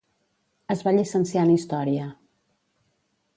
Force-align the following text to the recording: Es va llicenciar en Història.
Es 0.75 0.81
va 0.87 0.93
llicenciar 0.95 1.43
en 1.49 1.51
Història. 1.57 2.09